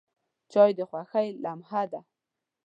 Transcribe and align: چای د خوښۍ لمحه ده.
چای 0.51 0.71
د 0.77 0.79
خوښۍ 0.89 1.27
لمحه 1.43 1.83
ده. 1.91 2.01